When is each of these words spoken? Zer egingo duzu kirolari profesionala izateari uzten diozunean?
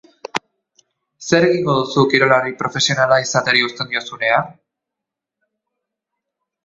Zer 1.25 1.45
egingo 1.49 1.75
duzu 1.81 2.05
kirolari 2.13 2.55
profesionala 2.61 3.21
izateari 3.27 3.63
uzten 3.67 3.93
diozunean? 3.93 4.51